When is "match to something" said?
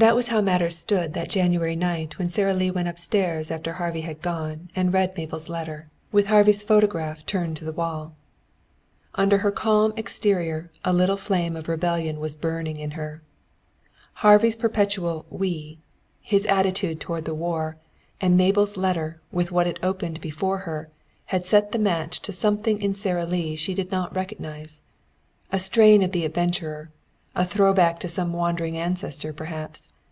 21.80-22.80